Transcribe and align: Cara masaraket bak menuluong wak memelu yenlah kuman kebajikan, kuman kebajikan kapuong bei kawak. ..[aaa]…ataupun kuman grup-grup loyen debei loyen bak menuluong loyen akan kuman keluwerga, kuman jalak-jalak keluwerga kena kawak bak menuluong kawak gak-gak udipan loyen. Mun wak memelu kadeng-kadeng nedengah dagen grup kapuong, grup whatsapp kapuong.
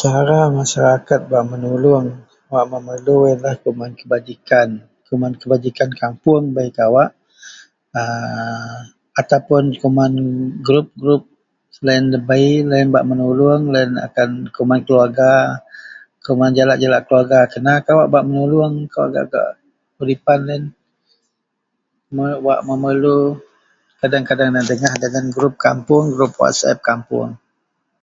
Cara 0.00 0.40
masaraket 0.58 1.20
bak 1.32 1.44
menuluong 1.52 2.06
wak 2.52 2.66
memelu 2.72 3.16
yenlah 3.28 3.54
kuman 3.62 3.92
kebajikan, 4.00 4.68
kuman 5.06 5.32
kebajikan 5.40 5.90
kapuong 6.00 6.44
bei 6.56 6.68
kawak. 6.78 7.10
..[aaa]…ataupun 8.00 9.64
kuman 9.80 10.12
grup-grup 10.66 11.22
loyen 11.84 12.04
debei 12.12 12.50
loyen 12.68 12.88
bak 12.94 13.04
menuluong 13.10 13.62
loyen 13.72 13.90
akan 14.06 14.30
kuman 14.56 14.80
keluwerga, 14.86 15.32
kuman 16.24 16.52
jalak-jalak 16.58 17.02
keluwerga 17.06 17.40
kena 17.52 17.72
kawak 17.86 18.08
bak 18.14 18.24
menuluong 18.28 18.72
kawak 18.92 19.10
gak-gak 19.14 19.46
udipan 20.00 20.40
loyen. 20.46 20.62
Mun 22.14 22.30
wak 22.46 22.60
memelu 22.68 23.18
kadeng-kadeng 24.00 24.50
nedengah 24.54 24.94
dagen 25.02 25.26
grup 25.34 25.54
kapuong, 25.64 26.06
grup 26.14 26.32
whatsapp 26.40 26.78
kapuong. 26.88 27.32